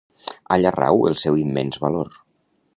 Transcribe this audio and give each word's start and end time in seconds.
Allà 0.55 0.71
rau 0.77 1.05
el 1.11 1.19
seu 1.25 1.39
immens 1.45 1.81
valor. 1.87 2.13